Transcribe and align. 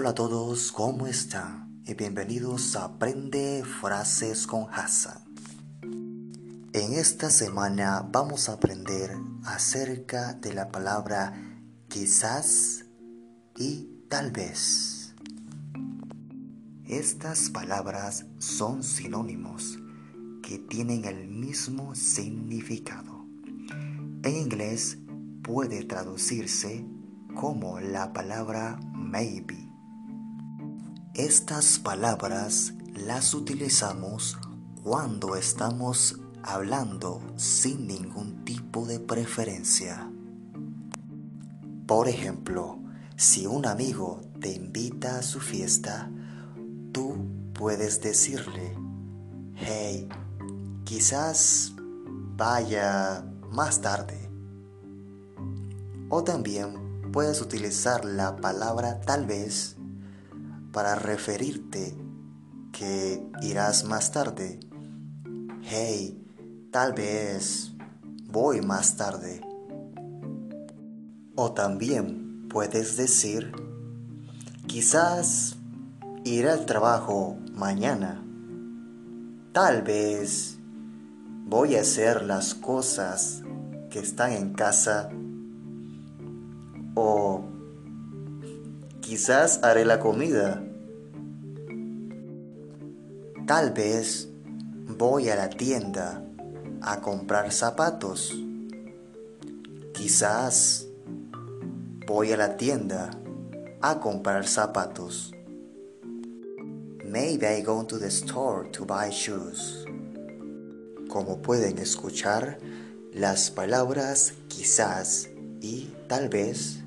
Hola 0.00 0.10
a 0.10 0.14
todos, 0.14 0.70
¿cómo 0.70 1.08
están? 1.08 1.82
Y 1.84 1.94
bienvenidos 1.94 2.76
a 2.76 2.84
Aprende 2.84 3.64
Frases 3.64 4.46
con 4.46 4.68
Hassan. 4.72 5.24
En 6.72 6.92
esta 6.92 7.30
semana 7.30 8.08
vamos 8.08 8.48
a 8.48 8.52
aprender 8.52 9.10
acerca 9.44 10.34
de 10.34 10.54
la 10.54 10.68
palabra 10.68 11.32
quizás 11.88 12.84
y 13.56 13.88
tal 14.08 14.30
vez. 14.30 15.16
Estas 16.86 17.50
palabras 17.50 18.26
son 18.38 18.84
sinónimos 18.84 19.80
que 20.44 20.60
tienen 20.60 21.06
el 21.06 21.26
mismo 21.26 21.96
significado. 21.96 23.26
En 24.22 24.36
inglés 24.36 24.98
puede 25.42 25.82
traducirse 25.82 26.86
como 27.34 27.80
la 27.80 28.12
palabra 28.12 28.78
maybe. 28.92 29.67
Estas 31.18 31.80
palabras 31.80 32.74
las 32.94 33.34
utilizamos 33.34 34.38
cuando 34.84 35.34
estamos 35.34 36.20
hablando 36.44 37.20
sin 37.34 37.88
ningún 37.88 38.44
tipo 38.44 38.86
de 38.86 39.00
preferencia. 39.00 40.08
Por 41.88 42.06
ejemplo, 42.06 42.78
si 43.16 43.48
un 43.48 43.66
amigo 43.66 44.20
te 44.40 44.52
invita 44.52 45.18
a 45.18 45.22
su 45.22 45.40
fiesta, 45.40 46.08
tú 46.92 47.16
puedes 47.52 48.00
decirle, 48.00 48.76
hey, 49.56 50.08
quizás 50.84 51.72
vaya 52.36 53.24
más 53.50 53.80
tarde. 53.80 54.30
O 56.10 56.22
también 56.22 57.10
puedes 57.12 57.40
utilizar 57.40 58.04
la 58.04 58.36
palabra 58.36 59.00
tal 59.00 59.26
vez 59.26 59.77
para 60.72 60.94
referirte 60.94 61.96
que 62.72 63.22
irás 63.42 63.84
más 63.84 64.12
tarde. 64.12 64.60
Hey, 65.62 66.24
tal 66.70 66.92
vez 66.92 67.72
voy 68.30 68.60
más 68.60 68.96
tarde. 68.96 69.40
O 71.34 71.52
también 71.52 72.48
puedes 72.48 72.96
decir, 72.96 73.52
quizás 74.66 75.56
iré 76.24 76.50
al 76.50 76.66
trabajo 76.66 77.36
mañana. 77.54 78.24
Tal 79.52 79.82
vez 79.82 80.58
voy 81.46 81.76
a 81.76 81.80
hacer 81.80 82.22
las 82.22 82.54
cosas 82.54 83.42
que 83.90 84.00
están 84.00 84.32
en 84.32 84.52
casa. 84.52 85.10
O 86.94 87.57
quizás 89.08 89.60
haré 89.62 89.86
la 89.86 90.00
comida. 90.00 90.62
Tal 93.46 93.72
vez 93.72 94.28
voy 94.98 95.30
a 95.30 95.34
la 95.34 95.48
tienda 95.48 96.22
a 96.82 97.00
comprar 97.00 97.50
zapatos. 97.50 98.34
Quizás 99.94 100.88
voy 102.06 102.32
a 102.32 102.36
la 102.36 102.58
tienda 102.58 103.10
a 103.80 103.98
comprar 103.98 104.46
zapatos. 104.46 105.32
Maybe 107.02 107.46
I 107.46 107.62
go 107.62 107.86
to 107.86 107.98
the 107.98 108.08
store 108.08 108.68
to 108.72 108.84
buy 108.84 109.08
shoes. 109.10 109.86
Como 111.08 111.40
pueden 111.40 111.78
escuchar, 111.78 112.58
las 113.14 113.50
palabras 113.50 114.34
quizás 114.48 115.30
y 115.62 115.94
tal 116.08 116.28
vez 116.28 116.80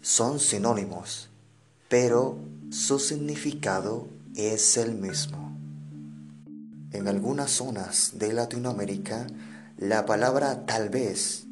son 0.00 0.40
sinónimos, 0.40 1.27
pero 1.88 2.38
su 2.70 2.98
significado 2.98 4.08
es 4.34 4.76
el 4.76 4.94
mismo. 4.94 5.56
En 6.92 7.08
algunas 7.08 7.50
zonas 7.50 8.12
de 8.18 8.32
Latinoamérica, 8.32 9.26
la 9.76 10.06
palabra 10.06 10.66
tal 10.66 10.88
vez 10.88 11.46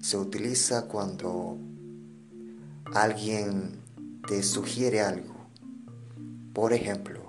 se 0.00 0.16
utiliza 0.16 0.82
cuando 0.82 1.58
alguien 2.94 3.76
te 4.26 4.42
sugiere 4.42 5.00
algo. 5.00 5.34
Por 6.52 6.72
ejemplo, 6.72 7.20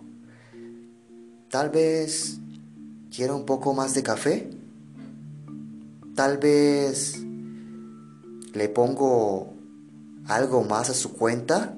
tal 1.49 1.69
vez 1.69 2.39
quiera 3.13 3.33
un 3.33 3.45
poco 3.45 3.73
más 3.73 3.93
de 3.93 4.03
café. 4.03 4.49
Tal 6.15 6.37
vez 6.37 7.19
le 8.53 8.69
pongo 8.69 9.53
algo 10.27 10.63
más 10.63 10.89
a 10.89 10.93
su 10.93 11.13
cuenta. 11.13 11.77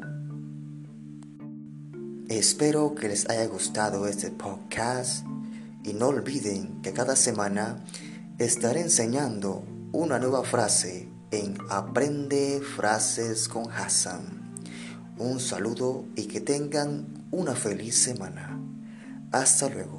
Espero 2.29 2.93
que 2.93 3.07
les 3.07 3.27
haya 3.27 3.47
gustado 3.47 4.07
este 4.07 4.29
podcast 4.29 5.25
y 5.83 5.93
no 5.93 6.09
olviden 6.09 6.79
que 6.83 6.93
cada 6.93 7.15
semana 7.15 7.83
estaré 8.37 8.81
enseñando 8.81 9.63
una 9.93 10.19
nueva 10.19 10.43
frase 10.43 11.09
en 11.31 11.57
Aprende 11.71 12.61
Frases 12.61 13.47
con 13.47 13.71
Hassan. 13.71 14.53
Un 15.17 15.39
saludo 15.39 16.05
y 16.15 16.25
que 16.25 16.39
tengan 16.39 17.25
una 17.31 17.55
feliz 17.55 17.97
semana. 17.97 18.59
Hasta 19.31 19.67
luego. 19.67 19.98